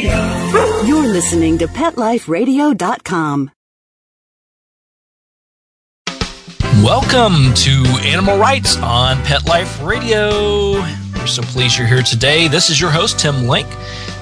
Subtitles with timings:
[0.00, 3.50] You're listening to PetLifeRadio.com.
[6.84, 10.80] Welcome to Animal Rights on Pet Life Radio.
[10.80, 12.46] We're so pleased you're here today.
[12.46, 13.66] This is your host, Tim Link,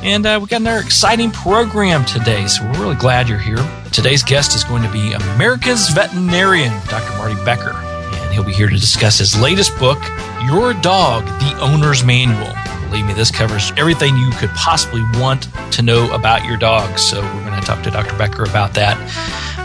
[0.03, 3.59] and uh, we got another exciting program today, so we're really glad you're here.
[3.93, 7.19] Today's guest is going to be America's veterinarian, Dr.
[7.19, 10.03] Marty Becker, and he'll be here to discuss his latest book,
[10.47, 12.55] Your Dog, the Owner's Manual.
[12.89, 16.99] Believe me, this covers everything you could possibly want to know about your dog.
[16.99, 18.17] So we're going to talk to Dr.
[18.17, 18.97] Becker about that.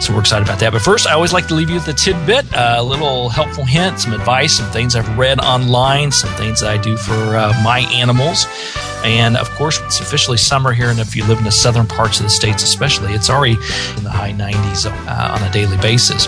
[0.01, 0.71] So we're excited about that.
[0.73, 3.99] But first, I always like to leave you with a tidbit, a little helpful hint,
[3.99, 7.79] some advice, some things I've read online, some things that I do for uh, my
[7.93, 8.47] animals.
[9.03, 12.19] And of course, it's officially summer here, and if you live in the southern parts
[12.19, 13.53] of the states, especially, it's already
[13.97, 16.25] in the high 90s uh, on a daily basis.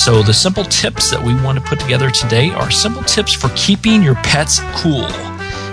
[0.00, 3.48] So, the simple tips that we want to put together today are simple tips for
[3.56, 5.08] keeping your pets cool.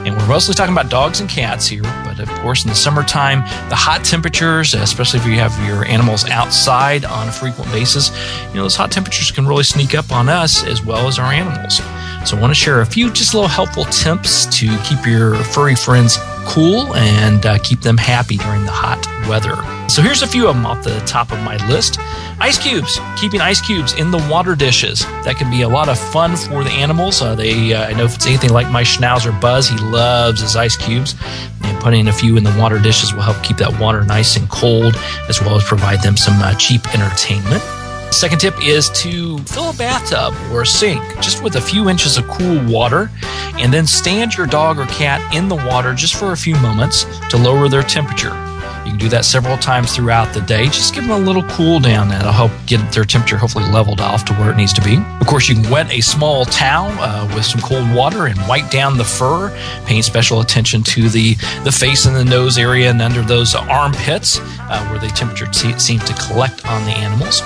[0.05, 3.40] And we're mostly talking about dogs and cats here, but of course, in the summertime,
[3.70, 8.10] the hot temperatures, especially if you have your animals outside on a frequent basis,
[8.49, 11.32] you know, those hot temperatures can really sneak up on us as well as our
[11.32, 11.77] animals.
[12.26, 15.76] So, I want to share a few just little helpful tips to keep your furry
[15.76, 19.56] friends cool and uh, keep them happy during the hot weather.
[19.90, 22.00] So, here's a few of them off the top of my list.
[22.40, 25.00] Ice cubes, keeping ice cubes in the water dishes.
[25.26, 27.22] That can be a lot of fun for the animals.
[27.22, 30.56] Uh, they, uh, I know if it's anything like my Schnauzer Buzz, he loves his
[30.56, 31.16] ice cubes.
[31.64, 34.50] And putting a few in the water dishes will help keep that water nice and
[34.50, 34.96] cold,
[35.28, 37.62] as well as provide them some uh, cheap entertainment.
[38.12, 42.17] Second tip is to fill a bathtub or a sink just with a few inches
[42.17, 43.09] of cool water
[43.57, 47.05] and then stand your dog or cat in the water just for a few moments
[47.29, 48.35] to lower their temperature.
[48.84, 50.65] You can do that several times throughout the day.
[50.65, 52.09] Just give them a little cool down.
[52.09, 54.98] That'll help get their temperature hopefully leveled off to where it needs to be.
[55.20, 58.70] Of course, you can wet a small towel uh, with some cold water and wipe
[58.70, 63.01] down the fur, paying special attention to the, the face and the nose area and
[63.01, 67.41] under those armpits uh, where the temperature t- seems to collect on the animals.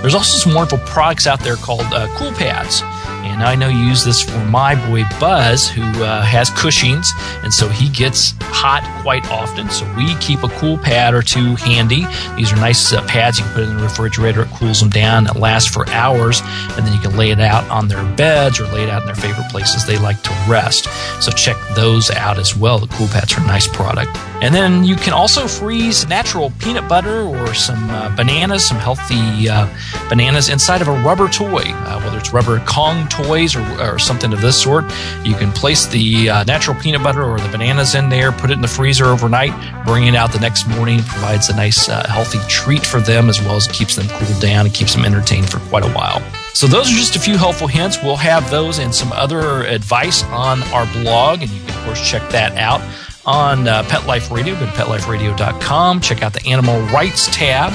[0.00, 2.82] There's also some wonderful products out there called uh, Cool Pads.
[3.22, 7.10] And I know you use this for my boy Buzz, who uh, has Cushing's,
[7.42, 9.70] and so he gets hot quite often.
[9.70, 12.06] So we keep a cool pad or two handy.
[12.36, 14.42] These are nice uh, pads you can put in the refrigerator.
[14.42, 15.26] It cools them down.
[15.26, 16.42] It lasts for hours,
[16.76, 19.06] and then you can lay it out on their beds or lay it out in
[19.06, 20.88] their favorite places they like to rest.
[21.22, 22.78] So check those out as well.
[22.78, 24.10] The cool pads are a nice product.
[24.42, 29.50] And then you can also freeze natural peanut butter or some uh, bananas, some healthy
[29.50, 29.68] uh,
[30.08, 34.32] bananas inside of a rubber toy, uh, whether it's rubber Kong toys or, or, something
[34.32, 34.84] of this sort.
[35.24, 38.54] You can place the uh, natural peanut butter or the bananas in there, put it
[38.54, 39.52] in the freezer overnight,
[39.84, 43.40] bring it out the next morning, provides a nice, uh, healthy treat for them as
[43.42, 46.22] well as keeps them cooled down and keeps them entertained for quite a while.
[46.54, 48.02] So, those are just a few helpful hints.
[48.02, 52.10] We'll have those and some other advice on our blog, and you can, of course,
[52.10, 52.80] check that out
[53.26, 54.54] on uh, Pet Life Radio.
[54.54, 56.00] Go to petliferadio.com.
[56.00, 57.72] Check out the Animal Rights tab.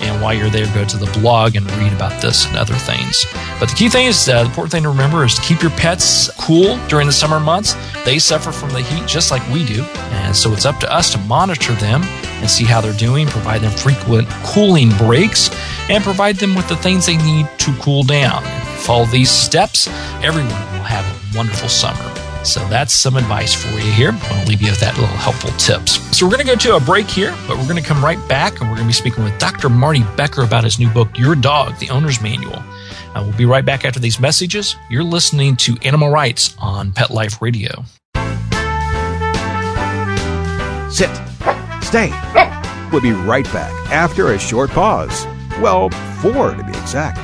[0.00, 3.24] And while you're there, go to the blog and read about this and other things.
[3.60, 5.70] But the key thing is, uh, the important thing to remember is to keep your
[5.72, 7.74] pets cool during the summer months.
[8.04, 9.82] They suffer from the heat just like we do.
[9.82, 13.60] And so it's up to us to monitor them and see how they're doing, provide
[13.60, 15.50] them frequent cooling breaks,
[15.88, 18.42] and provide them with the things they need to cool down.
[18.78, 19.86] Follow these steps,
[20.22, 22.11] everyone will have a wonderful summer.
[22.44, 24.10] So that's some advice for you here.
[24.12, 26.00] I'll leave you with that little helpful tips.
[26.16, 28.18] So we're going to go to a break here, but we're going to come right
[28.28, 29.68] back and we're going to be speaking with Dr.
[29.68, 32.56] Marty Becker about his new book, Your Dog, the Owner's Manual.
[33.14, 34.76] Uh, we'll be right back after these messages.
[34.90, 37.84] You're listening to Animal Rights on Pet Life Radio.
[40.90, 41.10] Sit.
[41.82, 42.12] Stay.
[42.90, 45.26] We'll be right back after a short pause.
[45.60, 47.18] Well, four to be exact.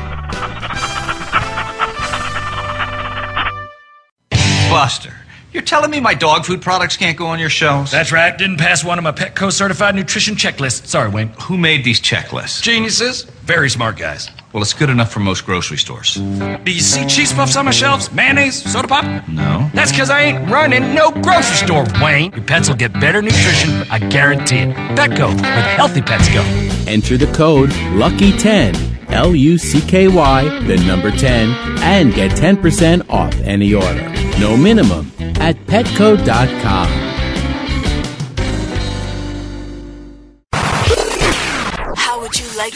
[4.79, 5.13] Buster,
[5.53, 7.91] you're telling me my dog food products can't go on your shelves?
[7.91, 8.39] That's right.
[8.39, 10.87] Didn't pass one of my Petco certified nutrition checklists.
[10.87, 11.31] Sorry, Wayne.
[11.41, 12.63] Who made these checklists?
[12.63, 13.25] Geniuses.
[13.43, 14.31] Very smart guys.
[14.53, 16.15] Well, it's good enough for most grocery stores.
[16.15, 18.13] Do you see cheese puffs on my shelves?
[18.13, 18.63] Mayonnaise?
[18.73, 19.05] Soda pop?
[19.27, 19.69] No.
[19.75, 22.31] That's because I ain't running no grocery store, Wayne.
[22.31, 24.77] Your pets will get better nutrition, I guarantee it.
[24.97, 26.43] Petco, where the healthy pets go.
[26.87, 31.51] Enter the code LUCKY10, L U C K Y, the number 10,
[31.83, 34.18] and get 10% off any order.
[34.41, 37.08] No minimum at petco.com.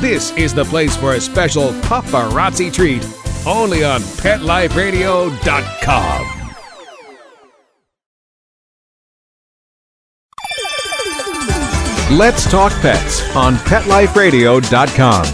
[0.00, 3.06] This is the place for a special paparazzi treat.
[3.46, 6.36] Only on PetLifeRadio.com.
[12.16, 15.24] Let's talk pets on PetLifeRadio.com.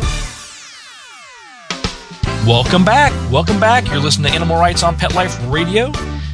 [2.47, 3.13] Welcome back.
[3.33, 3.87] Welcome back.
[3.87, 5.93] You're listening to Animal Rights on Pet Life Radio.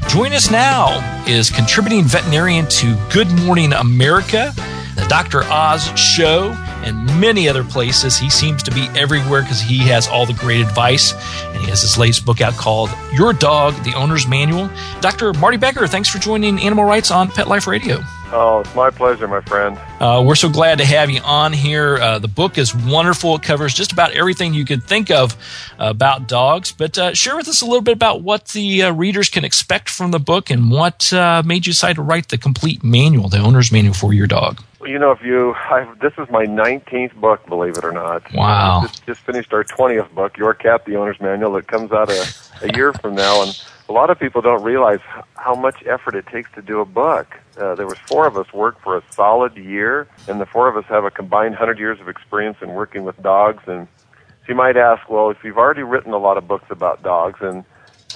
[0.08, 4.52] Join us now is contributing veterinarian to Good Morning America,
[4.94, 5.43] the Dr.
[5.44, 6.52] Oz show,
[6.82, 8.19] and many other places.
[8.19, 11.12] He seems to be everywhere because he has all the great advice.
[11.46, 14.70] And he has his latest book out called Your Dog, the Owner's Manual.
[15.00, 15.32] Dr.
[15.34, 18.00] Marty Becker, thanks for joining Animal Rights on Pet Life Radio.
[18.34, 19.79] Oh, it's my pleasure, my friend.
[20.00, 21.96] Uh, we're so glad to have you on here.
[21.99, 23.37] Uh, the book is wonderful.
[23.37, 25.37] It covers just about everything you could think of
[25.79, 26.73] about dogs.
[26.73, 29.90] But uh, share with us a little bit about what the uh, readers can expect
[29.90, 33.38] from the book and what uh, made you decide to write the complete manual, the
[33.38, 34.62] owner's manual for your dog.
[34.84, 38.23] You know, if you, I, this is my 19th book, believe it or not.
[38.34, 38.82] Wow.
[38.82, 42.26] Just, just finished our 20th book, Your Cat, the Owner's Manual, that comes out a,
[42.62, 43.43] a year from now.
[43.43, 45.00] And a lot of people don't realize
[45.37, 47.37] how much effort it takes to do a book.
[47.56, 50.76] Uh, there was four of us work for a solid year, and the four of
[50.76, 53.62] us have a combined 100 years of experience in working with dogs.
[53.67, 53.87] And
[54.19, 57.38] so you might ask, well, if you've already written a lot of books about dogs,
[57.40, 57.64] and,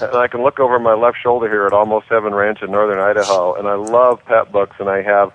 [0.01, 2.99] and I can look over my left shoulder here at Almost Heaven Ranch in northern
[2.99, 5.31] Idaho, and I love pet books, and I have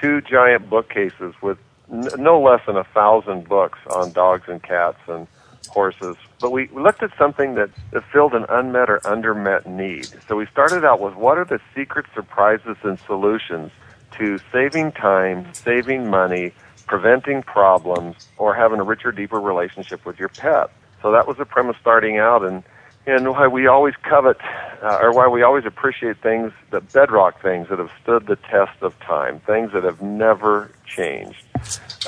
[0.00, 1.58] two giant bookcases with
[1.92, 5.26] n- no less than a thousand books on dogs and cats and
[5.68, 6.16] horses.
[6.40, 10.08] But we, looked at something that, that filled an unmet or undermet need.
[10.28, 13.72] So we started out with what are the secret surprises and solutions
[14.12, 16.52] to saving time, saving money,
[16.86, 20.70] preventing problems, or having a richer, deeper relationship with your pet.
[21.02, 22.62] So that was the premise starting out, and
[23.06, 24.38] and why we always covet,
[24.82, 28.82] uh, or why we always appreciate things, the bedrock things that have stood the test
[28.82, 31.44] of time, things that have never changed.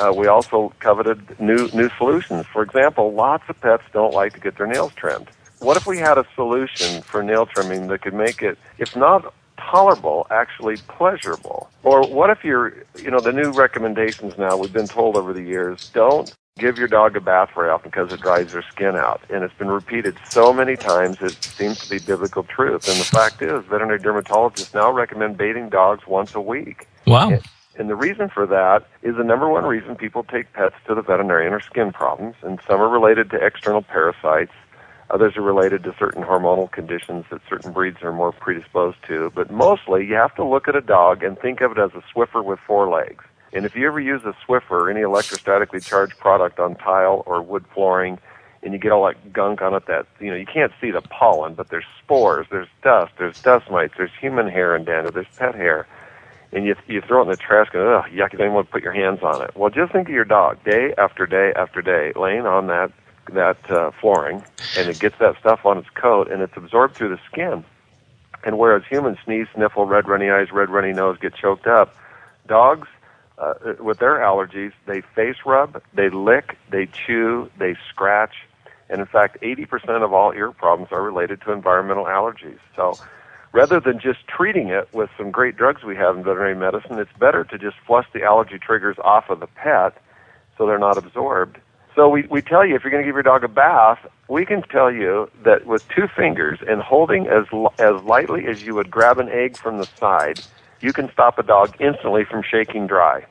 [0.00, 2.46] Uh, we also coveted new new solutions.
[2.46, 5.28] For example, lots of pets don't like to get their nails trimmed.
[5.60, 9.32] What if we had a solution for nail trimming that could make it, if not
[9.56, 11.68] tolerable, actually pleasurable?
[11.82, 15.42] Or what if you're, you know, the new recommendations now we've been told over the
[15.42, 19.20] years, don't give your dog a bath very often because it dries their skin out.
[19.30, 22.88] And it's been repeated so many times it seems to be biblical truth.
[22.88, 26.86] And the fact is, veterinary dermatologists now recommend bathing dogs once a week.
[27.06, 27.30] Wow.
[27.30, 27.42] And-
[27.78, 31.00] And the reason for that is the number one reason people take pets to the
[31.02, 34.50] veterinarian are skin problems, and some are related to external parasites.
[35.10, 39.30] Others are related to certain hormonal conditions that certain breeds are more predisposed to.
[39.32, 42.02] But mostly, you have to look at a dog and think of it as a
[42.12, 43.24] Swiffer with four legs.
[43.52, 47.42] And if you ever use a Swiffer, or any electrostatically charged product on tile or
[47.42, 48.18] wood flooring,
[48.62, 51.00] and you get all that gunk on it that, you know, you can't see the
[51.00, 55.28] pollen, but there's spores, there's dust, there's dust mites, there's human hair and dander, there's
[55.36, 55.86] pet hair
[56.52, 58.92] and you you throw it in the trash and ugh, yuck, you don't put your
[58.92, 59.50] hands on it.
[59.54, 62.92] Well, just think of your dog day after day after day laying on that
[63.32, 64.42] that uh, flooring,
[64.78, 67.64] and it gets that stuff on its coat, and it's absorbed through the skin.
[68.44, 71.94] And whereas humans sneeze, sniffle, red runny eyes, red runny nose, get choked up,
[72.46, 72.88] dogs
[73.38, 78.34] uh, with their allergies, they face rub, they lick, they chew, they scratch,
[78.90, 82.58] and in fact, 80% of all ear problems are related to environmental allergies.
[82.74, 82.98] So
[83.52, 87.12] rather than just treating it with some great drugs we have in veterinary medicine, it's
[87.18, 89.94] better to just flush the allergy triggers off of the pet
[90.56, 91.58] so they're not absorbed.
[91.94, 94.46] So we, we tell you if you're going to give your dog a bath, we
[94.46, 97.46] can tell you that with two fingers and holding as
[97.78, 100.40] as lightly as you would grab an egg from the side,
[100.80, 103.24] you can stop a dog instantly from shaking dry.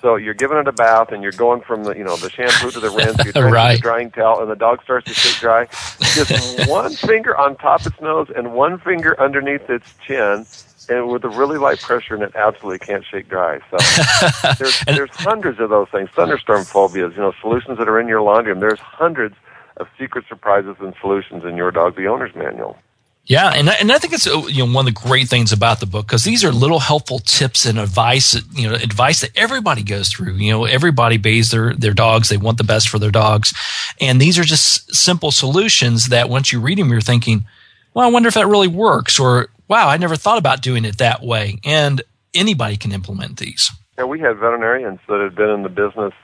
[0.00, 2.70] So you're giving it a bath and you're going from the you know the shampoo
[2.70, 3.72] to the rinse, you're drying Right.
[3.76, 5.64] the drying towel, and the dog starts to shake dry.
[6.14, 10.46] Just one finger on top its nose and one finger underneath its chin,
[10.88, 13.58] and with a really light pressure, and it absolutely can't shake dry.
[13.70, 13.76] So
[14.58, 16.10] there's there's hundreds of those things.
[16.14, 18.60] Thunderstorm phobias, you know, solutions that are in your laundry room.
[18.60, 19.34] There's hundreds
[19.78, 22.76] of secret surprises and solutions in your dog, the owner's manual.
[23.28, 25.52] Yeah, and I, and I think it's uh, you know one of the great things
[25.52, 29.36] about the book because these are little helpful tips and advice you know advice that
[29.36, 30.32] everybody goes through.
[30.34, 33.52] You know, everybody bathes their their dogs; they want the best for their dogs,
[34.00, 37.44] and these are just simple solutions that once you read them, you're thinking,
[37.92, 40.96] well, I wonder if that really works, or wow, I never thought about doing it
[40.96, 42.00] that way, and
[42.32, 43.70] anybody can implement these.
[43.98, 46.14] Yeah, we had veterinarians that had been in the business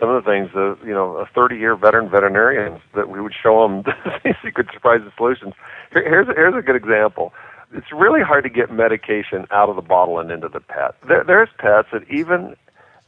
[0.00, 3.32] some of the things, uh, you know, a 30 year veteran veterinarian that we would
[3.40, 3.84] show them
[4.24, 5.54] these secret surprises solutions.
[5.94, 7.32] Here, here's, a, here's a good example.
[7.72, 10.94] It's really hard to get medication out of the bottle and into the pet.
[11.08, 12.56] There, there's pets that even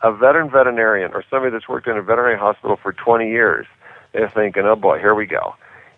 [0.03, 3.67] a veteran veterinarian or somebody that's worked in a veterinary hospital for 20 years,
[4.13, 5.55] they're thinking, oh boy, here we go.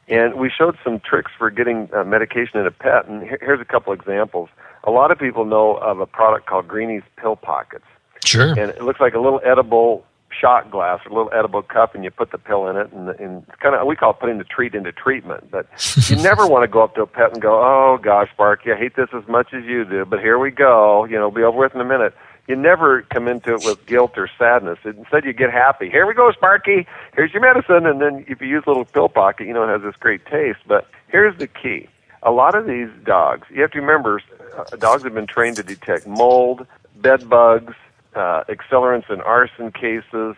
[0.09, 3.65] And we showed some tricks for getting uh, medication in a pet, and here's a
[3.65, 4.49] couple examples.
[4.85, 7.85] A lot of people know of a product called Greenie's Pill Pockets.
[8.25, 8.51] Sure.
[8.51, 12.05] And it looks like a little edible shot glass or a little edible cup and
[12.05, 14.45] you put the pill in it and, and kind of we call it putting the
[14.45, 15.67] treat into treatment but
[16.09, 18.77] you never want to go up to a pet and go oh gosh Sparky I
[18.77, 21.43] hate this as much as you do but here we go you know it'll be
[21.43, 22.15] over with in a minute.
[22.47, 24.79] You never come into it with guilt or sadness.
[24.83, 25.91] Instead you get happy.
[25.91, 26.87] Here we go Sparky.
[27.15, 27.85] Here's your medicine.
[27.85, 30.25] And then if you use a little pill pocket you know it has this great
[30.27, 30.61] taste.
[30.67, 31.89] But here's the key.
[32.23, 34.21] A lot of these dogs you have to remember
[34.57, 36.67] uh, dogs have been trained to detect mold
[36.97, 37.75] bed bugs
[38.19, 40.37] uh, accelerants in arson cases,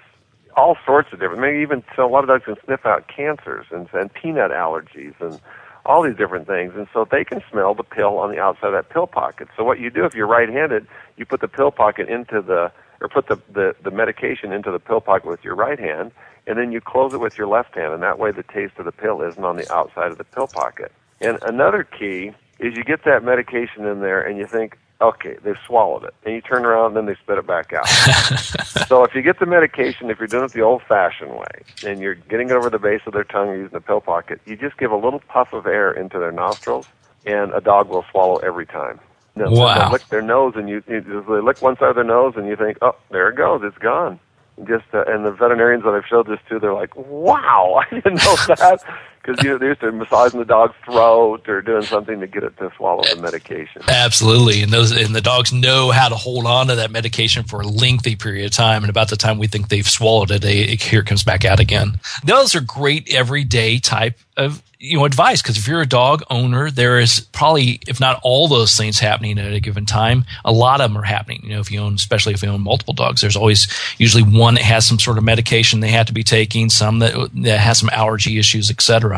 [0.57, 1.41] all sorts of different.
[1.41, 5.15] Maybe even so, a lot of dogs can sniff out cancers and, and peanut allergies
[5.21, 5.41] and
[5.87, 6.75] all these different things.
[6.77, 9.49] And so they can smell the pill on the outside of that pill pocket.
[9.57, 12.71] So what you do if you're right-handed, you put the pill pocket into the
[13.01, 16.13] or put the, the, the medication into the pill pocket with your right hand,
[16.47, 18.85] and then you close it with your left hand, and that way the taste of
[18.85, 20.93] the pill isn't on the outside of the pill pocket.
[21.21, 25.59] And another key is you get that medication in there and you think, okay, they've
[25.67, 26.15] swallowed it.
[26.25, 27.89] And you turn around and then they spit it back out.
[28.89, 32.01] so if you get the medication, if you're doing it the old fashioned way, and
[32.01, 34.77] you're getting it over the base of their tongue using the pill pocket, you just
[34.77, 36.87] give a little puff of air into their nostrils,
[37.25, 39.01] and a dog will swallow every time.
[39.37, 39.87] No, wow.
[39.87, 42.47] They lick their nose, and you, you they lick one side of their nose, and
[42.47, 44.19] you think, oh, there it goes, it's gone.
[44.67, 48.23] Just uh, and the veterinarians that I've showed this to, they're like, wow, I didn't
[48.25, 48.83] know that
[49.23, 52.57] because you know, they're to massaging the dog's throat or doing something to get it
[52.59, 53.83] to swallow the medication.
[53.89, 57.61] Absolutely, and those and the dogs know how to hold on to that medication for
[57.61, 58.83] a lengthy period of time.
[58.83, 61.61] And about the time we think they've swallowed it, it here it comes back out
[61.61, 62.01] again.
[62.25, 66.71] Those are great everyday type of you know advice because if you're a dog owner
[66.71, 70.81] there is probably if not all those things happening at a given time a lot
[70.81, 73.21] of them are happening you know if you own especially if you own multiple dogs
[73.21, 76.71] there's always usually one that has some sort of medication they have to be taking
[76.71, 79.10] some that, that has some allergy issues etc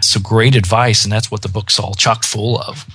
[0.00, 2.86] so great advice and that's what the book's all chock full of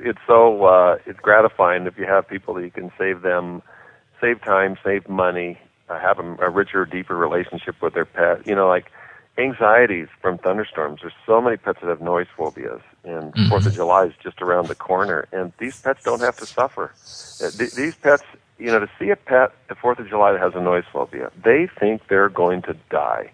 [0.00, 3.62] it's so uh, it's gratifying if you have people that you can save them
[4.20, 8.54] save time save money uh, have a, a richer deeper relationship with their pet you
[8.54, 8.90] know like
[9.38, 11.00] anxieties from thunderstorms.
[11.00, 13.48] There's so many pets that have noise phobias, and mm-hmm.
[13.48, 16.92] Fourth of July is just around the corner, and these pets don't have to suffer.
[17.42, 18.24] Uh, th- these pets,
[18.58, 21.30] you know, to see a pet at Fourth of July that has a noise phobia,
[21.42, 23.30] they think they're going to die,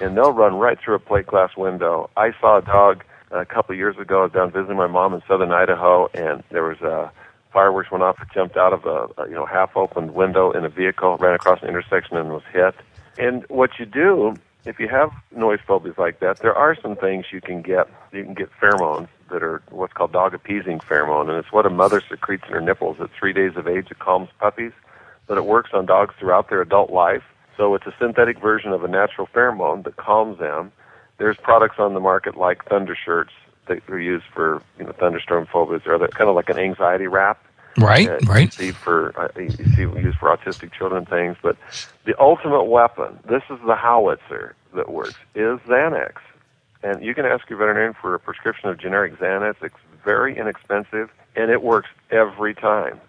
[0.00, 2.10] and they'll run right through a plate glass window.
[2.16, 4.28] I saw a dog a couple of years ago.
[4.28, 7.10] Down visiting my mom in southern Idaho, and there was a
[7.52, 8.20] fireworks went off.
[8.20, 11.34] It jumped out of a, a you know half opened window in a vehicle, ran
[11.34, 12.74] across an intersection, and was hit.
[13.18, 17.26] And what you do if you have noise phobias like that, there are some things
[17.32, 17.88] you can get.
[18.12, 21.70] You can get pheromones that are what's called dog appeasing pheromone, and it's what a
[21.70, 23.86] mother secretes in her nipples at three days of age.
[23.90, 24.72] It calms puppies,
[25.26, 27.22] but it works on dogs throughout their adult life.
[27.60, 30.72] So it's a synthetic version of a natural pheromone that calms them.
[31.18, 33.32] There's products on the market like Thunder shirts
[33.68, 37.06] that are used for you know thunderstorm phobias, or other kind of like an anxiety
[37.06, 37.44] wrap
[37.78, 38.44] Right, uh, right.
[38.44, 41.56] You see for uh, you see used for autistic children things, but
[42.04, 46.14] the ultimate weapon, this is the howitzer that works, is Xanax.
[46.82, 49.56] And you can ask your veterinarian for a prescription of generic Xanax.
[49.62, 49.74] It's
[50.04, 53.00] very inexpensive, and it works every time.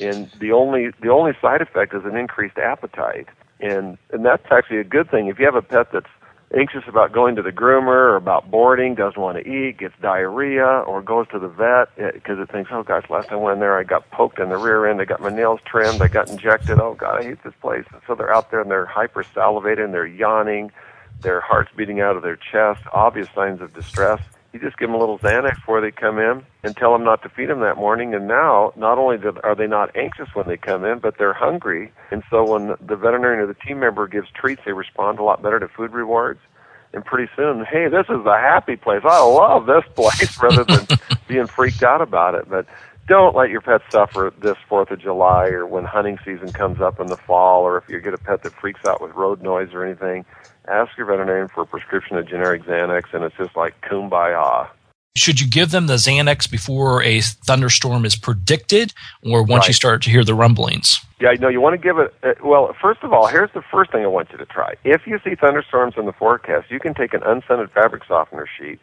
[0.00, 3.28] And the only the only side effect is an increased appetite,
[3.60, 5.28] and and that's actually a good thing.
[5.28, 6.06] If you have a pet that's
[6.54, 10.64] anxious about going to the groomer or about boarding, doesn't want to eat, gets diarrhea,
[10.64, 13.78] or goes to the vet because it thinks, oh gosh, last time I went there,
[13.78, 16.78] I got poked in the rear end, I got my nails trimmed, I got injected.
[16.80, 17.84] Oh God, I hate this place.
[17.92, 20.70] And so they're out there and they're hyper salivating, they're yawning,
[21.20, 24.20] their heart's beating out of their chest, obvious signs of distress.
[24.52, 27.22] You just give them a little Xanax before they come in and tell them not
[27.22, 28.14] to feed them that morning.
[28.14, 31.92] And now, not only are they not anxious when they come in, but they're hungry.
[32.10, 35.42] And so when the veterinarian or the team member gives treats, they respond a lot
[35.42, 36.40] better to food rewards.
[36.94, 39.02] And pretty soon, hey, this is a happy place.
[39.04, 40.86] I love this place rather than
[41.28, 42.48] being freaked out about it.
[42.48, 42.66] But
[43.06, 46.98] don't let your pet suffer this Fourth of July or when hunting season comes up
[46.98, 49.74] in the fall, or if you get a pet that freaks out with road noise
[49.74, 50.24] or anything.
[50.68, 54.68] Ask your veterinarian for a prescription of generic Xanax, and it's just like kumbaya.
[55.16, 58.92] Should you give them the Xanax before a thunderstorm is predicted,
[59.24, 59.68] or once Right.
[59.68, 61.00] you start to hear the rumblings?
[61.20, 62.12] Yeah, no, you want to give it.
[62.22, 64.74] Uh, well, first of all, here's the first thing I want you to try.
[64.84, 68.78] If you see thunderstorms in the forecast, you can take an unscented fabric softener sheet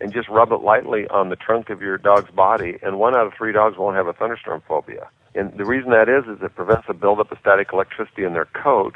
[0.00, 3.26] and just rub it lightly on the trunk of your dog's body, and one out
[3.26, 5.08] of three dogs won't have a thunderstorm phobia.
[5.34, 8.46] And the reason that is, is it prevents the buildup of static electricity in their
[8.46, 8.94] coat,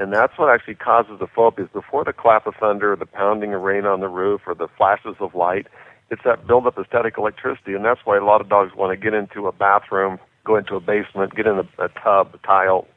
[0.00, 1.68] and that's what actually causes the phobias.
[1.72, 5.16] Before the clap of thunder, the pounding of rain on the roof, or the flashes
[5.20, 5.66] of light,
[6.10, 8.96] it's that buildup of static electricity, and that's why a lot of dogs want to
[8.96, 12.88] get into a bathroom, go into a basement, get in a, a tub, a tile,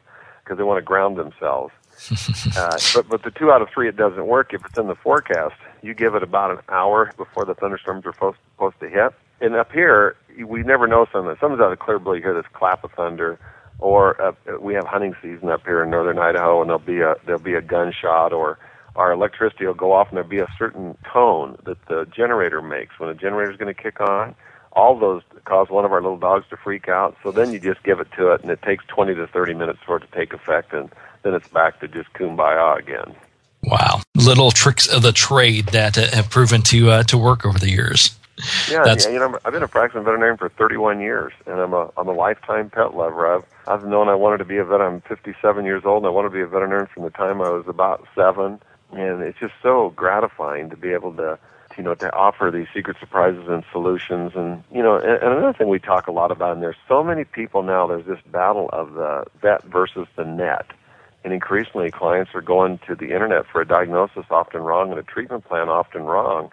[0.44, 1.74] because they want to ground themselves.
[2.58, 4.96] uh, but but the two out of three, it doesn't work if it's in the
[4.96, 5.56] forecast.
[5.82, 9.14] You give it about an hour before the thunderstorms are supposed, supposed to hit.
[9.42, 11.36] And up here, we never know something.
[11.40, 13.38] Sometimes out of clear blue, you hear this clap of thunder,
[13.80, 17.16] or uh, we have hunting season up here in northern Idaho, and there'll be a
[17.26, 18.58] there'll be a gunshot, or
[18.96, 23.00] our electricity will go off, and there'll be a certain tone that the generator makes
[23.00, 24.36] when the generator's going to kick on.
[24.74, 27.16] All those cause one of our little dogs to freak out.
[27.22, 29.80] So then you just give it to it, and it takes 20 to 30 minutes
[29.86, 30.90] for it to take effect, and
[31.22, 33.16] then it's back to just kumbaya again.
[33.64, 37.58] Wow, little tricks of the trade that uh, have proven to uh, to work over
[37.58, 38.18] the years.
[38.68, 41.74] Yeah, That's- yeah, you know, I've been a practicing veterinarian for 31 years, and I'm
[41.74, 43.36] a I'm a lifetime pet lover.
[43.36, 44.82] I've I've known I wanted to be a vet.
[44.82, 47.50] I'm 57 years old, and I wanted to be a veterinarian from the time I
[47.50, 48.60] was about seven.
[48.92, 51.38] And it's just so gratifying to be able to,
[51.78, 54.32] you know, to offer these secret surprises and solutions.
[54.36, 57.04] And you know, and, and another thing we talk a lot about, and there's so
[57.04, 57.86] many people now.
[57.88, 60.66] There's this battle of the vet versus the net.
[61.24, 65.04] And increasingly, clients are going to the internet for a diagnosis often wrong and a
[65.04, 66.52] treatment plan often wrong.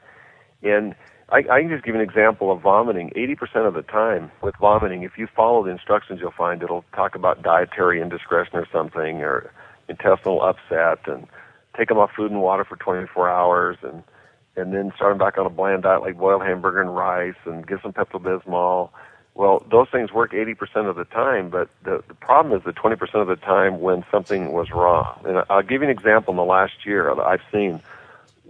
[0.63, 0.95] And
[1.33, 3.11] I, I can just give an example of vomiting.
[3.17, 7.15] 80% of the time with vomiting, if you follow the instructions, you'll find it'll talk
[7.15, 9.53] about dietary indiscretion or something, or
[9.89, 11.27] intestinal upset, and
[11.77, 14.03] take them off food and water for 24 hours, and
[14.57, 17.67] and then start them back on a bland diet like boiled hamburger and rice, and
[17.67, 18.91] give some Pepto Bismol.
[19.35, 23.15] Well, those things work 80% of the time, but the, the problem is the 20%
[23.15, 25.23] of the time when something was wrong.
[25.25, 27.81] And I'll give you an example in the last year that I've seen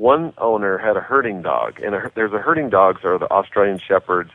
[0.00, 3.78] one owner had a herding dog, and a, there's a herding dogs are the Australian
[3.78, 4.30] shepherds,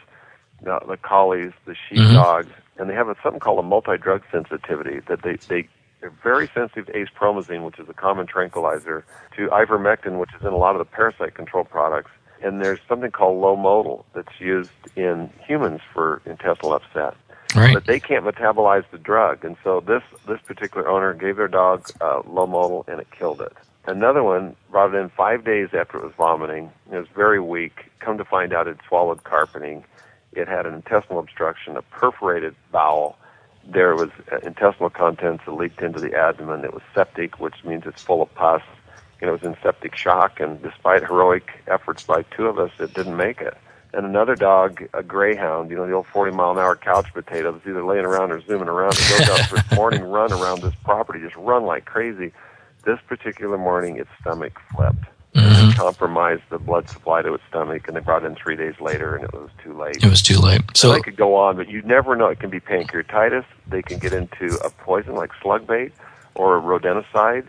[0.62, 5.24] the, the collies, the sheepdogs, and they have a, something called a multi-drug sensitivity that
[5.24, 5.68] they they
[6.02, 9.04] they're very sensitive to acepromazine, which is a common tranquilizer,
[9.36, 12.12] to ivermectin, which is in a lot of the parasite control products,
[12.44, 17.16] and there's something called Lomotil that's used in humans for intestinal upset
[17.56, 17.74] Right.
[17.74, 19.46] but they can't metabolize the drug.
[19.46, 23.54] And so this this particular owner gave their dog uh, Lomotil, and it killed it.
[23.88, 26.72] Another one brought it in five days after it was vomiting.
[26.92, 27.92] It was very weak.
[28.00, 29.84] Come to find out, it swallowed carpeting.
[30.34, 33.18] It had an intestinal obstruction, a perforated bowel.
[33.68, 36.66] There was uh, intestinal contents that leaked into the abdomen.
[36.66, 38.64] It was septic, which means it's full of pus.
[39.22, 40.40] And it was in septic shock.
[40.40, 43.56] And despite heroic efforts by two of us, it didn't make it
[43.96, 47.54] and another dog, a greyhound, you know, the old 40 mile an hour couch potato
[47.54, 48.94] that's either laying around or zooming around.
[48.94, 52.34] It goes out for its morning run around this property, just run like crazy.
[52.86, 55.06] This particular morning, its stomach flipped.
[55.36, 55.72] Mhm.
[55.72, 59.16] It compromised the blood supply to its stomach, and they brought in three days later,
[59.16, 59.98] and it was too late.
[60.02, 60.62] It was too late.
[60.76, 62.28] So So I could go on, but you never know.
[62.28, 63.44] It can be pancreatitis.
[63.68, 65.92] They can get into a poison like slug bait
[66.36, 67.48] or a rodenticide,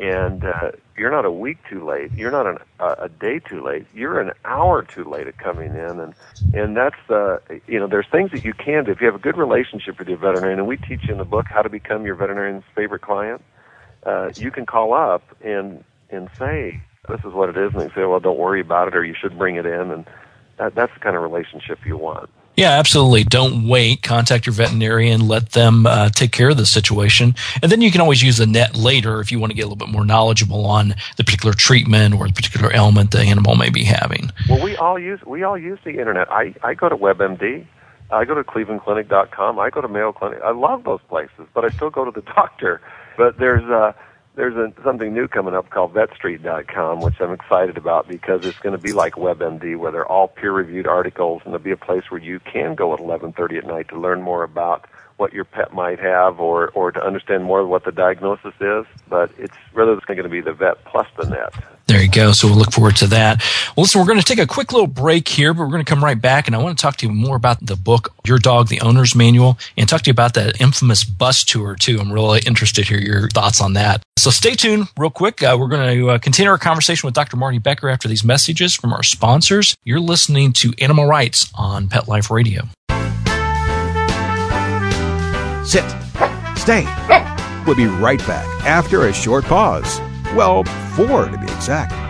[0.00, 2.10] and uh, you're not a week too late.
[2.16, 3.86] You're not an, uh, a day too late.
[3.94, 6.14] You're an hour too late at coming in, and
[6.52, 7.38] and that's uh,
[7.68, 10.08] you know there's things that you can do if you have a good relationship with
[10.08, 13.02] your veterinarian, and we teach you in the book how to become your veterinarian's favorite
[13.02, 13.42] client.
[14.04, 17.94] Uh, you can call up and and say this is what it is, and they
[17.94, 20.06] say, well, don't worry about it, or you should bring it in, and
[20.58, 22.30] that, that's the kind of relationship you want.
[22.56, 23.24] Yeah, absolutely.
[23.24, 24.02] Don't wait.
[24.02, 25.26] Contact your veterinarian.
[25.28, 27.34] Let them uh, take care of the situation.
[27.62, 29.66] And then you can always use the net later if you want to get a
[29.66, 33.70] little bit more knowledgeable on the particular treatment or the particular ailment the animal may
[33.70, 34.30] be having.
[34.48, 36.30] Well, we all use we all use the internet.
[36.30, 37.64] I I go to WebMD.
[38.10, 39.58] I go to ClevelandClinic.com.
[39.58, 40.40] I go to Mayo Clinic.
[40.44, 42.82] I love those places, but I still go to the doctor.
[43.16, 43.92] But there's uh
[44.36, 48.76] there's a, something new coming up called VetStreet.com, which I'm excited about because it's going
[48.76, 52.20] to be like WebMD, where they're all peer-reviewed articles, and there'll be a place where
[52.20, 54.86] you can go at 11:30 at night to learn more about
[55.20, 58.86] what your pet might have, or or to understand more what the diagnosis is.
[59.08, 61.54] But it's rather it's going to be the vet plus the net.
[61.86, 62.30] There you go.
[62.30, 63.42] So we'll look forward to that.
[63.76, 65.88] Well, listen, we're going to take a quick little break here, but we're going to
[65.88, 66.46] come right back.
[66.46, 69.16] And I want to talk to you more about the book, Your Dog, the Owner's
[69.16, 71.98] Manual, and talk to you about that infamous bus tour, too.
[71.98, 74.04] I'm really interested to hear your thoughts on that.
[74.18, 75.42] So stay tuned real quick.
[75.42, 77.36] Uh, we're going to uh, continue our conversation with Dr.
[77.36, 79.74] Marty Becker after these messages from our sponsors.
[79.82, 82.68] You're listening to Animal Rights on Pet Life Radio.
[85.64, 85.84] Sit.
[86.56, 86.86] Stay.
[87.66, 90.00] We'll be right back after a short pause.
[90.34, 92.09] Well, four to be exact.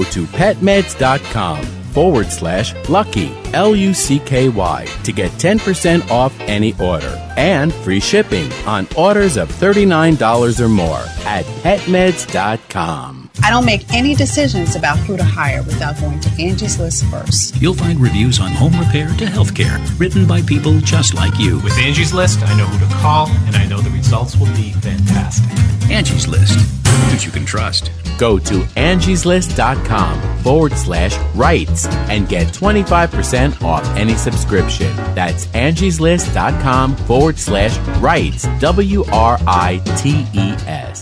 [0.00, 6.74] To petmeds.com forward slash lucky, L U C K Y, to get 10% off any
[6.80, 13.30] order and free shipping on orders of $39 or more at petmeds.com.
[13.42, 17.56] I don't make any decisions about who to hire without going to Angie's List first.
[17.60, 21.58] You'll find reviews on home repair to healthcare written by people just like you.
[21.60, 24.72] With Angie's List, I know who to call and I know the results will be
[24.72, 25.50] fantastic.
[25.90, 27.90] Angie's List, who you can trust.
[28.18, 34.94] Go to angieslist.com forward slash rights and get 25% off any subscription.
[35.14, 41.01] That's angieslist.com forward slash rights, W R I T E S.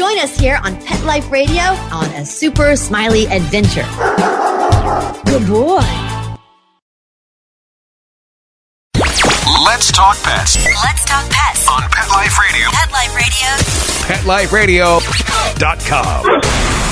[0.00, 3.84] Join us here on Pet Life Radio on A Super Smiley Adventure.
[5.26, 5.84] Good boy.
[9.66, 11.68] Let's talk pets Let's talk pets.
[11.68, 12.70] on Pet Life Radio.
[12.70, 13.14] Pet Life
[14.54, 15.00] Radio.
[15.00, 16.89] PetLifeRadio.com.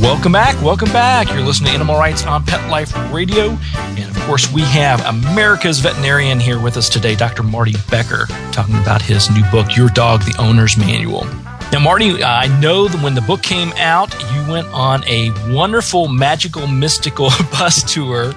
[0.00, 0.62] Welcome back.
[0.62, 1.28] Welcome back.
[1.28, 3.56] You're listening to Animal Rights on Pet Life Radio.
[3.76, 7.42] And of course, we have America's veterinarian here with us today, Dr.
[7.42, 11.24] Marty Becker, talking about his new book, Your Dog, the Owner's Manual.
[11.72, 16.08] Now, Marty, I know that when the book came out, you went on a wonderful,
[16.08, 18.34] magical, mystical bus tour,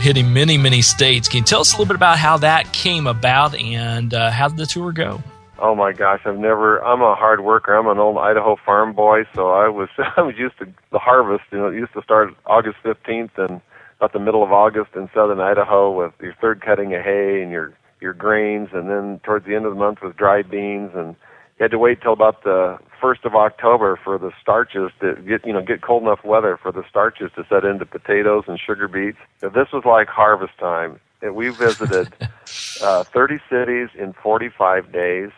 [0.00, 1.28] hitting many, many states.
[1.28, 4.48] Can you tell us a little bit about how that came about and uh, how
[4.48, 5.22] did the tour go?
[5.58, 6.78] Oh my gosh, I've never.
[6.84, 7.74] I'm a hard worker.
[7.74, 11.44] I'm an old Idaho farm boy, so I was I was used to the harvest.
[11.50, 13.60] You know, it used to start August 15th and
[13.98, 17.50] about the middle of August in southern Idaho with your third cutting of hay and
[17.50, 21.16] your your grains, and then towards the end of the month with dried beans, and
[21.58, 25.46] you had to wait till about the first of October for the starches to get
[25.46, 28.88] you know get cold enough weather for the starches to set into potatoes and sugar
[28.88, 29.18] beets.
[29.40, 31.00] So this was like harvest time.
[31.22, 32.12] And we visited
[32.82, 35.30] uh, 30 cities in 45 days.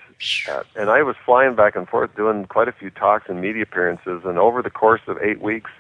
[0.76, 4.22] And I was flying back and forth doing quite a few talks and media appearances.
[4.24, 5.70] And over the course of eight weeks,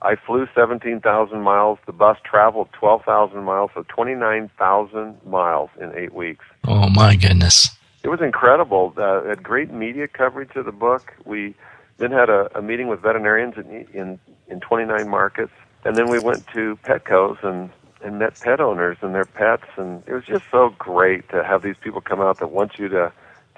[0.00, 1.78] I flew 17,000 miles.
[1.86, 6.44] The bus traveled 12,000 miles, so 29,000 miles in eight weeks.
[6.64, 7.68] Oh, my goodness.
[8.02, 8.92] It was incredible.
[8.96, 11.14] Uh, had great media coverage of the book.
[11.24, 11.54] We
[11.98, 14.18] then had a, a meeting with veterinarians in, in
[14.48, 15.52] in 29 markets,
[15.84, 17.70] and then we went to Petco's and
[18.02, 21.62] and met pet owners and their pets, and it was just so great to have
[21.62, 23.12] these people come out that want you to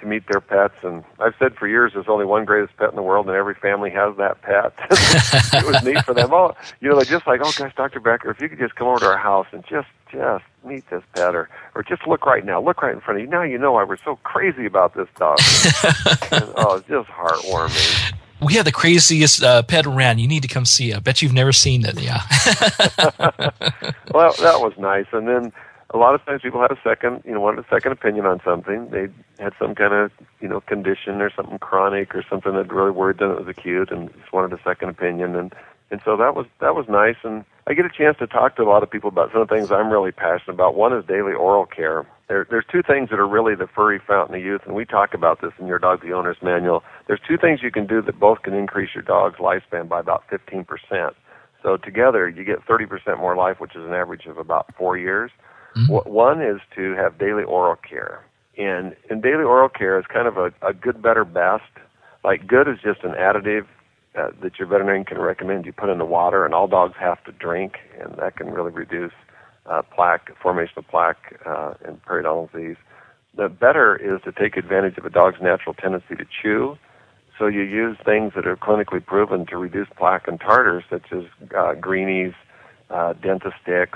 [0.04, 0.74] to meet their pets.
[0.82, 3.54] And I've said for years, there's only one greatest pet in the world, and every
[3.54, 4.72] family has that pet.
[5.60, 6.32] it was neat for them.
[6.32, 8.00] Oh, you know, they're just like, oh gosh, Dr.
[8.00, 11.02] Becker, if you could just come over to our house and just just meet this
[11.14, 13.30] pet, or or just look right now, look right in front of you.
[13.30, 15.38] Now you know why we're so crazy about this dog.
[16.30, 18.14] and, oh, it's just heartwarming.
[18.42, 20.18] We have the craziest uh, pet around.
[20.18, 20.96] You need to come see it.
[20.96, 22.00] I bet you've never seen it.
[22.00, 22.20] Yeah.
[24.12, 25.06] well, that was nice.
[25.12, 25.52] And then
[25.94, 28.40] a lot of times people had a second, you know, wanted a second opinion on
[28.44, 28.90] something.
[28.90, 29.06] They
[29.42, 33.18] had some kind of, you know, condition or something chronic or something that really worried
[33.18, 35.36] them that was acute, and just wanted a second opinion.
[35.36, 35.54] And
[35.92, 37.16] and so that was that was nice.
[37.22, 39.48] And I get a chance to talk to a lot of people about some of
[39.48, 40.74] the things I'm really passionate about.
[40.74, 42.04] One is daily oral care.
[42.26, 45.14] There, there's two things that are really the furry fountain of youth, and we talk
[45.14, 46.82] about this in your dog the owner's manual.
[47.06, 50.24] There's two things you can do that both can increase your dog's lifespan by about
[50.28, 50.66] 15%.
[51.62, 55.30] So together, you get 30% more life, which is an average of about four years.
[55.76, 56.10] Mm-hmm.
[56.10, 58.24] One is to have daily oral care,
[58.56, 61.64] and and daily oral care is kind of a, a good, better, best.
[62.22, 63.66] Like good is just an additive
[64.14, 67.22] uh, that your veterinarian can recommend you put in the water, and all dogs have
[67.24, 69.12] to drink, and that can really reduce
[69.66, 72.76] uh, plaque formation of plaque uh, and periodontal disease.
[73.36, 76.78] The better is to take advantage of a dog's natural tendency to chew.
[77.38, 81.24] So you use things that are clinically proven to reduce plaque and tartar, such as
[81.56, 82.32] uh, greenies,
[82.90, 83.94] uh, Dentastix.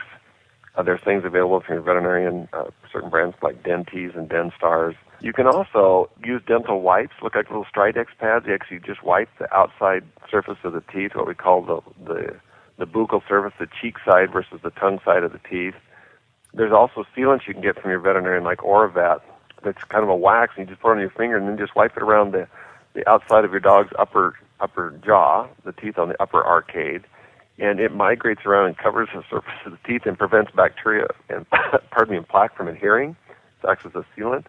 [0.79, 4.95] Uh, there's things available from your veterinarian, uh, certain brands like Dentees and Denstars.
[5.21, 8.47] You can also use dental wipes, look like little Stridex pads.
[8.47, 12.37] You actually just wipe the outside surface of the teeth, what we call the, the,
[12.79, 15.75] the buccal surface, the cheek side versus the tongue side of the teeth.
[16.55, 19.21] There's also sealants you can get from your veterinarian like Oravet
[19.65, 21.59] that's kind of a wax and you just put it on your finger and then
[21.59, 22.47] just wipe it around the,
[22.95, 27.03] the outside of your dog's upper upper jaw, the teeth on the upper arcade,
[27.59, 31.49] and it migrates around and covers the surface of the teeth and prevents bacteria and
[31.91, 33.17] pardon me and plaque from adhering.
[33.63, 34.47] It acts as a sealant.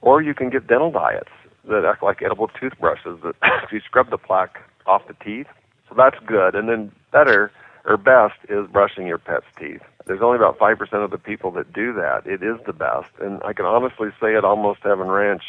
[0.00, 1.30] Or you can get dental diets
[1.68, 5.46] that act like edible toothbrushes that actually scrub the plaque off the teeth.
[5.88, 6.54] So that's good.
[6.54, 7.52] And then better
[7.84, 9.82] or best is brushing your pet's teeth.
[10.06, 12.26] There's only about 5% of the people that do that.
[12.26, 13.10] It is the best.
[13.20, 15.42] And I can honestly say at Almost Heaven Ranch,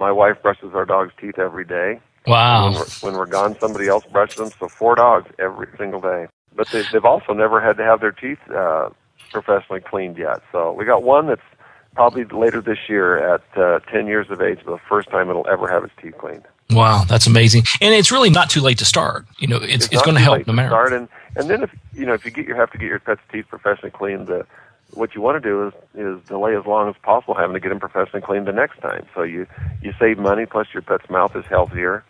[0.00, 2.00] my wife brushes our dog's teeth every day.
[2.28, 2.70] Wow.
[2.70, 4.50] When we're, when we're gone, somebody else brushes them.
[4.58, 6.26] So four dogs every single day.
[6.54, 8.90] But they, they've also never had to have their teeth uh,
[9.30, 10.42] professionally cleaned yet.
[10.52, 11.42] So we got one that's
[11.94, 15.66] probably later this year at uh, 10 years of age, the first time it'll ever
[15.68, 16.44] have its teeth cleaned.
[16.70, 17.64] Wow, that's amazing.
[17.80, 19.26] And it's really not too late to start.
[19.38, 20.68] You know, it's, it's, not going to help no matter.
[20.68, 22.98] Start and, and then if you know if you get your have to get your
[22.98, 24.46] pet's teeth professionally cleaned, the
[24.92, 27.70] what you want to do is is delay as long as possible having to get
[27.70, 29.06] them professionally cleaned the next time.
[29.14, 29.46] So you
[29.82, 32.04] you save money, plus your pet's mouth is healthier.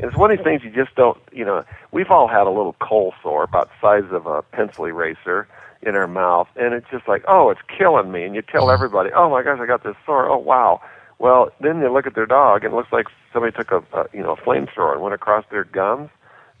[0.00, 1.18] It's one of these things you just don't.
[1.32, 4.86] You know, we've all had a little coal sore about the size of a pencil
[4.86, 5.48] eraser
[5.82, 8.24] in our mouth, and it's just like, oh, it's killing me.
[8.24, 10.28] And you tell everybody, oh my gosh, I got this sore.
[10.28, 10.80] Oh wow.
[11.18, 14.06] Well, then you look at their dog, and it looks like somebody took a, a
[14.12, 16.10] you know a flamethrower and went across their gums.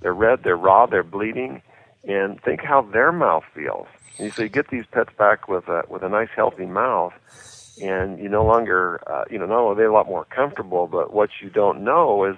[0.00, 1.62] They're red, they're raw, they're bleeding,
[2.04, 3.86] and think how their mouth feels.
[4.18, 7.14] And so you get these pets back with a with a nice healthy mouth,
[7.82, 10.86] and you no longer uh, you know not only are they a lot more comfortable,
[10.86, 12.36] but what you don't know is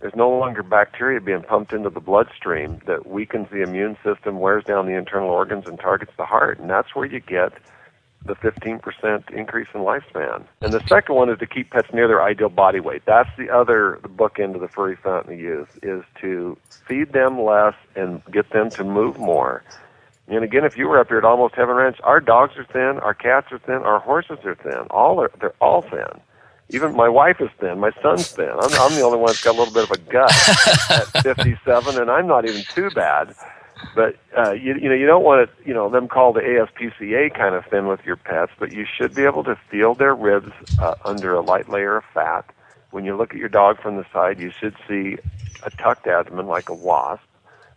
[0.00, 4.64] there's no longer bacteria being pumped into the bloodstream that weakens the immune system, wears
[4.64, 6.58] down the internal organs, and targets the heart.
[6.58, 7.52] And that's where you get
[8.24, 10.44] the 15% increase in lifespan.
[10.60, 13.02] And the second one is to keep pets near their ideal body weight.
[13.06, 17.74] That's the other bookend of the furry fountain of youth is to feed them less
[17.94, 19.62] and get them to move more.
[20.28, 23.00] And again, if you were up here at Almost Heaven Ranch, our dogs are thin,
[23.00, 24.88] our cats are thin, our horses are thin.
[24.90, 26.20] All are they're all thin.
[26.70, 27.78] Even my wife is thin.
[27.78, 28.50] My son's thin.
[28.50, 30.32] I'm, I'm the only one that's got a little bit of a gut
[30.90, 33.34] at 57, and I'm not even too bad.
[33.94, 37.34] But uh, you, you know, you don't want to, you know, them call the ASPCA
[37.34, 40.52] kind of thin with your pets, but you should be able to feel their ribs
[40.80, 42.44] uh, under a light layer of fat.
[42.90, 45.18] When you look at your dog from the side, you should see
[45.62, 47.22] a tucked abdomen like a wasp.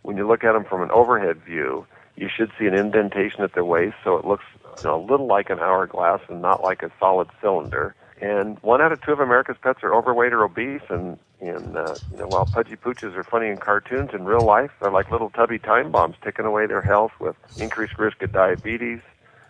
[0.02, 3.52] When you look at them from an overhead view, you should see an indentation at
[3.54, 4.44] their waist, so it looks
[4.78, 7.94] you know, a little like an hourglass and not like a solid cylinder.
[8.20, 11.94] And one out of two of America's pets are overweight or obese, and and uh,
[12.10, 15.30] you know, while pudgy pooches are funny in cartoons, in real life they're like little
[15.30, 19.00] tubby time bombs, ticking away their health with increased risk of diabetes,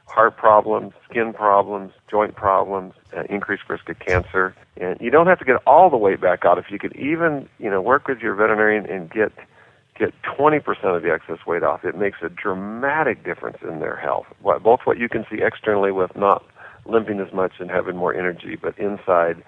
[0.06, 4.54] heart problems, skin problems, joint problems, uh, increased risk of cancer.
[4.80, 6.56] And you don't have to get all the weight back out.
[6.59, 9.33] If you could even, you know, work with your veterinarian and get
[9.98, 10.62] get 20%
[10.96, 14.26] of the excess weight off, it makes a dramatic difference in their health.
[14.42, 16.42] Both what you can see externally with not
[16.87, 19.43] limping as much and having more energy, but inside,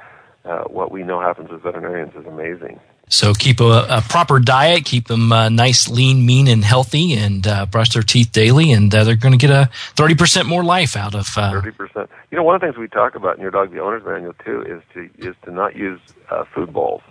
[0.45, 2.81] uh, what we know happens as veterinarians is amazing.
[3.09, 7.47] So keep a, a proper diet, keep them uh, nice, lean, mean, and healthy, and
[7.47, 10.65] uh, brush their teeth daily, and uh, they're going to get a thirty percent more
[10.65, 11.27] life out of.
[11.37, 12.09] uh, Thirty percent.
[12.31, 14.33] You know, one of the things we talk about in your dog, the owner's manual
[14.45, 17.03] too, is to is to not use uh, food bowls.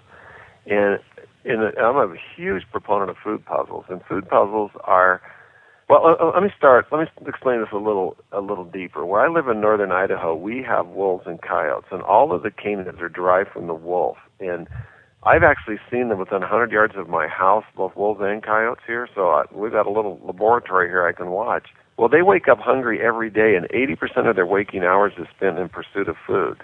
[0.65, 0.99] And
[1.45, 5.21] in a, I'm a huge proponent of food puzzles, and food puzzles are.
[5.91, 6.85] Well, uh, uh, let me start.
[6.89, 9.05] Let me explain this a little a little deeper.
[9.05, 12.49] Where I live in northern Idaho, we have wolves and coyotes, and all of the
[12.49, 14.15] canids are derived from the wolf.
[14.39, 14.69] And
[15.23, 19.05] I've actually seen them within 100 yards of my house, both wolves and coyotes here.
[19.13, 21.67] So I, we've got a little laboratory here I can watch.
[21.97, 25.59] Well, they wake up hungry every day, and 80% of their waking hours is spent
[25.59, 26.63] in pursuit of food.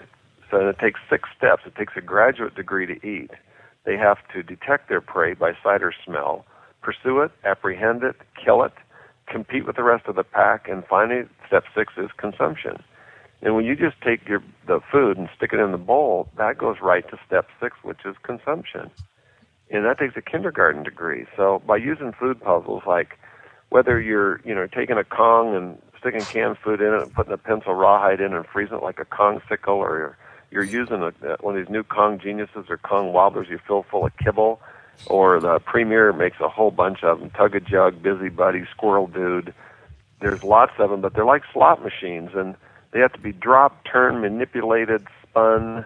[0.50, 1.64] So it takes six steps.
[1.66, 3.32] It takes a graduate degree to eat.
[3.84, 6.46] They have to detect their prey by sight or smell,
[6.80, 8.72] pursue it, apprehend it, kill it,
[9.28, 12.82] compete with the rest of the pack, and finally, step six is consumption.
[13.40, 16.58] And when you just take your the food and stick it in the bowl, that
[16.58, 18.90] goes right to step six, which is consumption.
[19.70, 21.26] And that takes a kindergarten degree.
[21.36, 23.18] So by using food puzzles, like
[23.68, 27.32] whether you're you know taking a Kong and sticking canned food in it and putting
[27.32, 30.18] a pencil rawhide in and freezing it like a Kong sickle, or you're,
[30.50, 34.06] you're using a, one of these new Kong geniuses or Kong wobblers you fill full
[34.06, 34.60] of kibble
[35.06, 37.30] or the Premier makes a whole bunch of them.
[37.30, 39.54] Tug a Jug, Busy Buddy, Squirrel Dude.
[40.20, 42.56] There's lots of them, but they're like slot machines, and
[42.92, 45.84] they have to be dropped, turned, manipulated, spun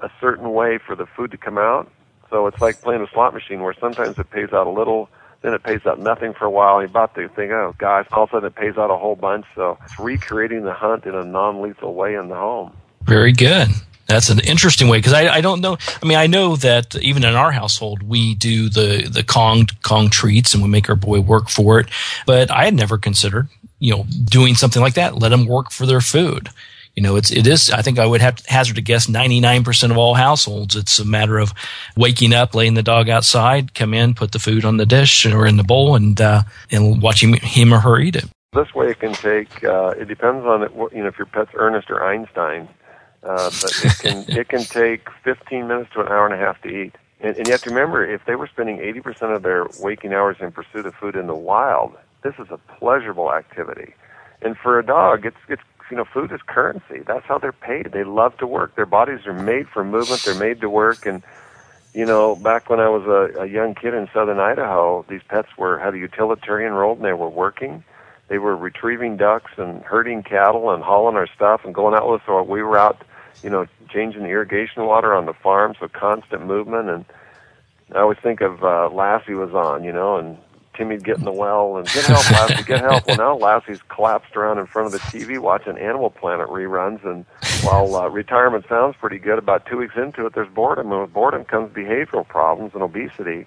[0.00, 1.90] a certain way for the food to come out.
[2.28, 5.08] So it's like playing a slot machine where sometimes it pays out a little,
[5.42, 6.80] then it pays out nothing for a while.
[6.80, 9.16] You're about to think, oh gosh, all of a sudden it pays out a whole
[9.16, 9.46] bunch.
[9.54, 12.76] So it's recreating the hunt in a non-lethal way in the home.
[13.02, 13.68] Very good.
[14.10, 15.78] That's an interesting way because I, I don't know.
[16.02, 20.10] I mean, I know that even in our household, we do the the Kong Kong
[20.10, 21.88] treats and we make our boy work for it.
[22.26, 25.16] But I had never considered, you know, doing something like that.
[25.16, 26.50] Let them work for their food.
[26.96, 27.70] You know, it's it is.
[27.70, 30.74] I think I would have to hazard to guess ninety nine percent of all households.
[30.74, 31.54] It's a matter of
[31.96, 35.46] waking up, laying the dog outside, come in, put the food on the dish or
[35.46, 38.24] in the bowl, and uh, and watching him or her eat it.
[38.52, 39.62] This way, it can take.
[39.62, 40.72] Uh, it depends on it.
[40.92, 42.68] You know, if your pet's Ernest or Einstein
[43.22, 46.60] uh, but it can it can take 15 minutes to an hour and a half
[46.62, 46.94] to eat.
[47.20, 50.36] And, and you have to remember, if they were spending 80% of their waking hours
[50.40, 53.94] in pursuit of food in the wild, this is a pleasurable activity.
[54.40, 57.00] And for a dog, it's it's you know, food is currency.
[57.04, 57.90] That's how they're paid.
[57.92, 58.76] They love to work.
[58.76, 60.22] Their bodies are made for movement.
[60.24, 61.04] They're made to work.
[61.04, 61.22] And
[61.92, 65.48] you know, back when I was a, a young kid in southern Idaho, these pets
[65.58, 67.82] were had a utilitarian role and they were working
[68.30, 72.20] they were retrieving ducks and herding cattle and hauling our stuff and going out with
[72.20, 72.26] us.
[72.26, 73.02] So we were out
[73.42, 76.88] you know, changing the irrigation water on the farm, so constant movement.
[76.88, 77.04] And
[77.94, 80.38] I always think of uh, Lassie was on, you know, and
[80.74, 83.06] Timmy'd get in the well and get help, Lassie, get help.
[83.06, 87.04] Well, now Lassie's collapsed around in front of the TV watching Animal Planet reruns.
[87.04, 87.26] And
[87.62, 90.92] while uh, retirement sounds pretty good, about two weeks into it, there's boredom.
[90.92, 93.46] And with boredom comes behavioral problems and obesity.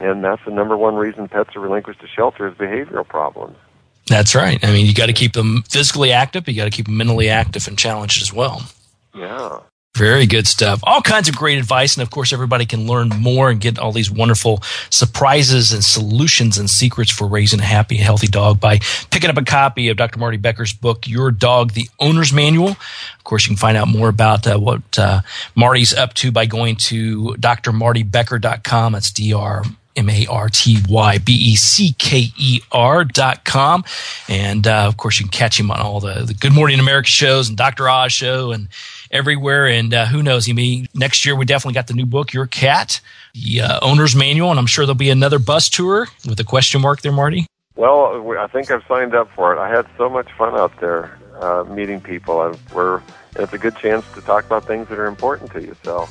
[0.00, 3.56] And that's the number one reason pets are relinquished to shelter is behavioral problems.
[4.06, 4.62] That's right.
[4.62, 7.28] I mean, you got to keep them physically active, you got to keep them mentally
[7.28, 8.62] active and challenged as well.
[9.14, 9.60] Yeah.
[9.96, 10.80] Very good stuff.
[10.82, 11.94] All kinds of great advice.
[11.94, 16.58] And of course, everybody can learn more and get all these wonderful surprises and solutions
[16.58, 20.18] and secrets for raising a happy, healthy dog by picking up a copy of Dr.
[20.18, 22.70] Marty Becker's book, Your Dog, the Owner's Manual.
[22.70, 25.20] Of course, you can find out more about uh, what uh,
[25.54, 28.92] Marty's up to by going to drmartybecker.com.
[28.94, 29.62] That's D-R
[29.96, 33.84] M A R T Y B E C K E R dot com.
[34.28, 37.08] And uh, of course, you can catch him on all the, the Good Morning America
[37.08, 37.88] shows and Dr.
[37.88, 38.68] Oz show and
[39.14, 39.66] everywhere.
[39.66, 42.46] And uh, who knows, he may next year we definitely got the new book, Your
[42.46, 43.00] Cat,
[43.32, 46.82] the uh, owner's manual, and I'm sure there'll be another bus tour with a question
[46.82, 47.46] mark there, Marty.
[47.76, 49.58] Well, I think I've signed up for it.
[49.58, 52.42] I had so much fun out there uh, meeting people.
[52.42, 53.00] and we're
[53.36, 55.74] it's a good chance to talk about things that are important to you.
[55.82, 56.08] So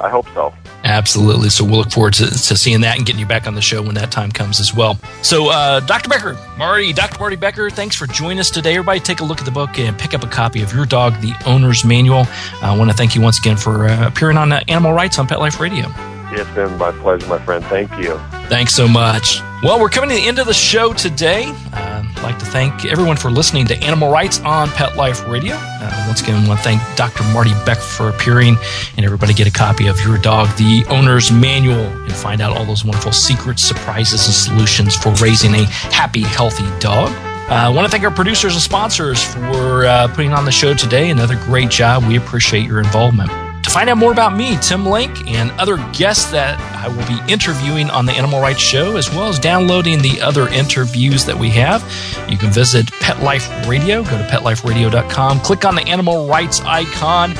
[0.00, 0.52] I hope so.
[0.96, 1.50] Absolutely.
[1.50, 3.82] So we'll look forward to, to seeing that and getting you back on the show
[3.82, 4.98] when that time comes as well.
[5.20, 6.08] So, uh, Dr.
[6.08, 7.18] Becker, Marty, Dr.
[7.18, 8.70] Marty Becker, thanks for joining us today.
[8.70, 11.20] Everybody, take a look at the book and pick up a copy of Your Dog,
[11.20, 12.26] the Owner's Manual.
[12.62, 15.26] I want to thank you once again for uh, appearing on uh, Animal Writes on
[15.26, 16.15] Pet Life Radio.
[16.32, 17.64] It's been my pleasure, my friend.
[17.66, 18.18] Thank you.
[18.48, 19.40] Thanks so much.
[19.62, 21.44] Well, we're coming to the end of the show today.
[21.72, 25.54] I'd like to thank everyone for listening to Animal Writes on Pet Life Radio.
[25.56, 27.22] Uh, once again, I want to thank Dr.
[27.32, 28.56] Marty Beck for appearing,
[28.96, 32.64] and everybody get a copy of Your Dog, the Owner's Manual, and find out all
[32.64, 37.10] those wonderful secrets, surprises, and solutions for raising a happy, healthy dog.
[37.48, 40.74] Uh, I want to thank our producers and sponsors for uh, putting on the show
[40.74, 41.10] today.
[41.10, 42.04] Another great job.
[42.04, 43.30] We appreciate your involvement.
[43.76, 47.90] Find out more about me, Tim Link, and other guests that I will be interviewing
[47.90, 51.84] on the Animal Writes Show, as well as downloading the other interviews that we have,
[52.26, 54.02] you can visit Pet Life Radio.
[54.02, 57.32] Go to petliferadio.com, click on the animal writes icon,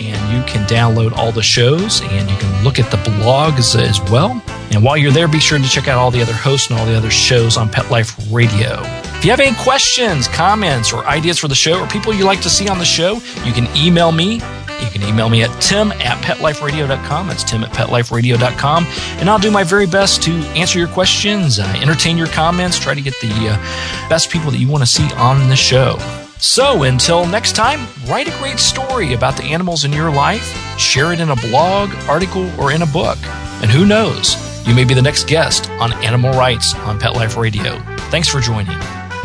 [0.00, 4.00] and you can download all the shows and you can look at the blogs as
[4.10, 4.42] well.
[4.70, 6.86] And while you're there, be sure to check out all the other hosts and all
[6.86, 8.80] the other shows on Pet Life Radio.
[9.22, 12.40] If you have any questions, comments, or ideas for the show, or people you'd like
[12.40, 14.40] to see on the show, you can email me
[14.82, 17.28] you can email me at tim at petliferadio.com.
[17.28, 18.86] That's tim at petliferadio.com.
[19.18, 22.94] And I'll do my very best to answer your questions, uh, entertain your comments, try
[22.94, 25.98] to get the uh, best people that you want to see on the show.
[26.38, 30.44] So until next time, write a great story about the animals in your life,
[30.78, 33.18] share it in a blog, article, or in a book.
[33.62, 37.36] And who knows, you may be the next guest on Animal Writes on Pet Life
[37.36, 37.78] Radio.
[38.10, 38.76] Thanks for joining.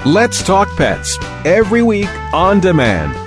[0.06, 3.27] Let's Talk Pets every week on demand